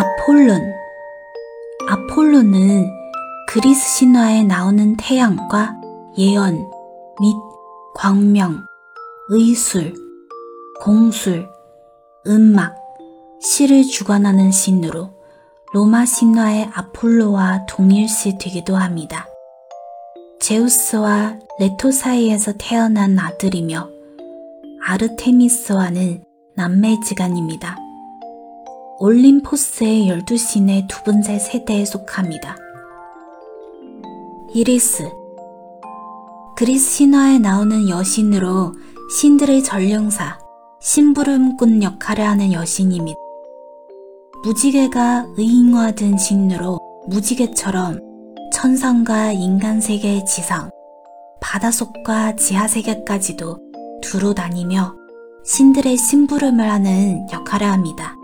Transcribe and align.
아폴론 0.00 0.62
아폴론은 1.86 2.90
그리스 3.46 3.98
신화에 3.98 4.44
나오는 4.44 4.96
태양과 4.96 5.74
예언 6.16 6.54
및 6.54 7.34
광명, 7.94 8.64
의술, 9.28 9.92
공술, 10.80 11.46
음악, 12.26 12.74
시를 13.42 13.82
주관하는 13.82 14.50
신으로 14.50 15.10
로마 15.74 16.06
신화의 16.06 16.70
아폴로와 16.72 17.66
동일시 17.66 18.38
되기도 18.38 18.76
합니다. 18.76 19.26
제우스와 20.40 21.38
레토 21.58 21.90
사이에서 21.90 22.54
태어난 22.56 23.18
아들이며 23.18 23.86
아르테미스와는 24.82 26.24
남매지간입니다. 26.56 27.89
올림포스의 29.02 30.10
열두 30.10 30.36
신의 30.36 30.86
두 30.86 31.02
번째 31.04 31.38
세대에 31.38 31.86
속합니다. 31.86 32.54
이리스 34.52 35.10
그리스 36.54 36.90
신화에 36.96 37.38
나오는 37.38 37.88
여신으로 37.88 38.74
신들의 39.18 39.64
전령사, 39.64 40.38
심부름꾼 40.82 41.82
역할을 41.82 42.26
하는 42.26 42.52
여신입니다. 42.52 43.18
무지개가 44.44 45.28
의인화된 45.38 46.18
신으로 46.18 46.78
무지개처럼 47.08 48.00
천상과 48.52 49.32
인간 49.32 49.80
세계의 49.80 50.26
지상, 50.26 50.70
바닷속과 51.40 52.36
지하 52.36 52.68
세계까지도 52.68 53.58
두루 54.02 54.34
다니며 54.34 54.94
신들의 55.46 55.96
심부름을 55.96 56.70
하는 56.70 57.26
역할을 57.32 57.66
합니다. 57.66 58.19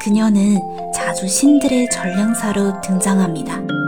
그녀는 0.00 0.58
자주 0.94 1.28
신들의 1.28 1.88
전령사로 1.90 2.80
등장합니다. 2.80 3.79